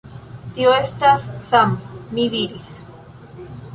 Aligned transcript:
Tio 0.53 0.71
estas 0.77 1.27
Sam, 1.51 1.75
mi 2.17 2.27
diris. 2.37 2.73